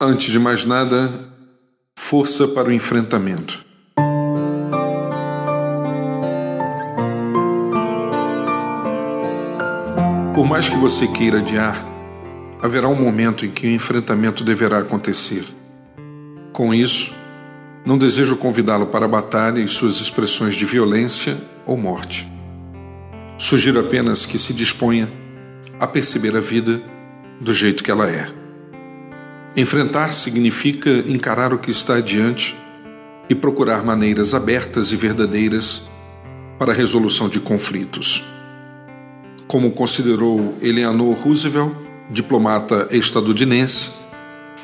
[0.00, 1.10] Antes de mais nada,
[1.98, 3.66] força para o enfrentamento.
[10.36, 11.84] Por mais que você queira adiar,
[12.62, 15.44] haverá um momento em que o enfrentamento deverá acontecer.
[16.52, 17.12] Com isso,
[17.84, 21.36] não desejo convidá-lo para a batalha e suas expressões de violência
[21.66, 22.24] ou morte.
[23.36, 25.08] Sugiro apenas que se disponha
[25.80, 26.80] a perceber a vida
[27.40, 28.37] do jeito que ela é.
[29.56, 32.56] Enfrentar significa encarar o que está adiante
[33.28, 35.90] e procurar maneiras abertas e verdadeiras
[36.58, 38.24] para a resolução de conflitos.
[39.46, 41.72] Como considerou Eleanor Roosevelt,
[42.10, 43.90] diplomata estadunidense,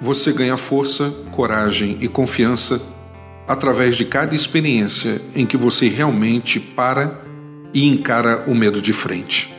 [0.00, 2.80] você ganha força, coragem e confiança
[3.48, 7.20] através de cada experiência em que você realmente para
[7.72, 9.54] e encara o medo de frente.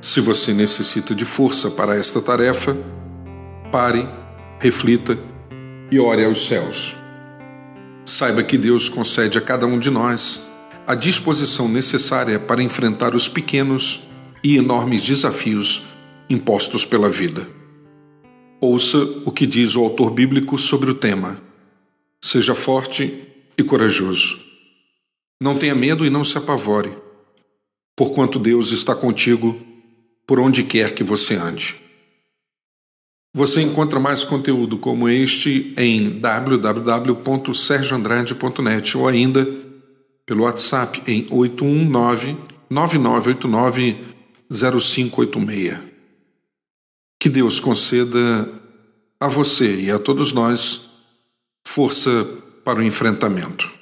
[0.00, 2.76] Se você necessita de força para esta tarefa,
[3.70, 4.04] Pare,
[4.58, 5.16] reflita
[5.92, 6.96] e ore aos céus.
[8.04, 10.50] Saiba que Deus concede a cada um de nós
[10.84, 14.08] a disposição necessária para enfrentar os pequenos
[14.42, 15.84] e enormes desafios
[16.28, 17.46] impostos pela vida.
[18.60, 21.40] Ouça o que diz o autor bíblico sobre o tema.
[22.20, 23.22] Seja forte
[23.56, 24.44] e corajoso.
[25.40, 26.92] Não tenha medo e não se apavore,
[27.96, 29.56] porquanto Deus está contigo
[30.26, 31.89] por onde quer que você ande.
[33.32, 39.46] Você encontra mais conteúdo como este em www.sergioandrade.net ou ainda
[40.26, 42.36] pelo WhatsApp em 819
[42.68, 43.98] 9989
[44.50, 45.78] 0586.
[47.20, 48.52] Que Deus conceda
[49.20, 50.90] a você e a todos nós
[51.64, 52.24] força
[52.64, 53.79] para o enfrentamento.